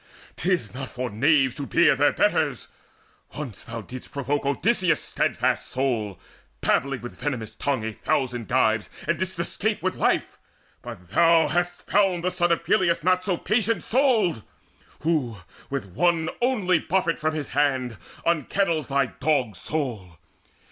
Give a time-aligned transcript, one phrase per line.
[0.35, 2.69] 'Tis not for knaves to beard their betters:
[3.37, 6.19] once Thou didst provoke Odysseus' steadfast soul,
[6.59, 10.39] Babbling with venomous tongue a thousand gibes, And didst escape with life;
[10.81, 14.41] but thou hast found The son of Peleus not so patient souled,
[15.01, 15.37] Who
[15.69, 20.17] with one only buffet from his hand Unkennels thy dog's soul!